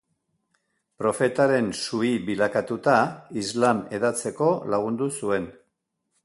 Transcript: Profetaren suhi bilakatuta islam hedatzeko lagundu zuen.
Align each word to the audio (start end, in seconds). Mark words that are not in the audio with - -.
Profetaren 1.01 1.67
suhi 1.83 2.09
bilakatuta 2.29 2.95
islam 3.43 3.83
hedatzeko 3.99 4.49
lagundu 4.75 5.13
zuen. 5.21 5.49